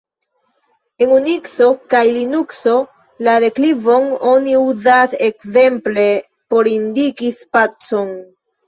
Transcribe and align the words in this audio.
En 1.05 1.11
Unikso 1.17 1.67
kaj 1.95 2.01
Linukso 2.15 2.73
la 3.29 3.37
deklivon 3.45 4.11
oni 4.33 4.59
uzas 4.65 5.17
ekzemple 5.31 6.11
por 6.53 6.75
indiki 6.79 7.33
spacon. 7.45 8.17